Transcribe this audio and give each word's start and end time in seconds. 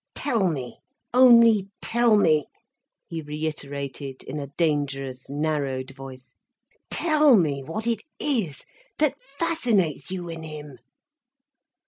"Tell 0.15 0.47
me, 0.49 0.79
only 1.13 1.69
tell 1.79 2.17
me," 2.17 2.47
he 3.07 3.21
reiterated 3.21 4.23
in 4.23 4.39
a 4.39 4.47
dangerous 4.57 5.29
narrowed 5.29 5.91
voice—"tell 5.91 7.35
me 7.35 7.63
what 7.63 7.85
it 7.85 8.01
is 8.19 8.63
that 8.97 9.15
fascinates 9.37 10.09
you 10.09 10.27
in 10.27 10.41
him." 10.41 10.79